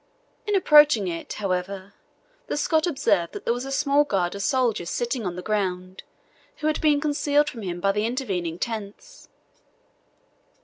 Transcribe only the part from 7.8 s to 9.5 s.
the intervening tents.